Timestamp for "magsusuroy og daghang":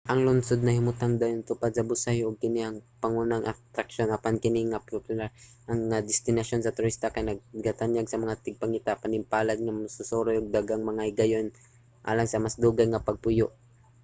9.85-10.83